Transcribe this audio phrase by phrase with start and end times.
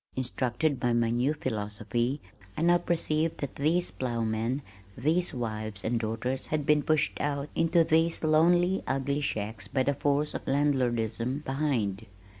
[0.15, 2.19] Instructed by my new philosophy
[2.57, 4.63] I now perceived that these plowmen,
[4.97, 9.93] these wives and daughters had been pushed out into these lonely ugly shacks by the
[9.93, 12.07] force of landlordism behind.